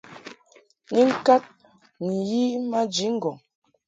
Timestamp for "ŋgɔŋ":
3.15-3.35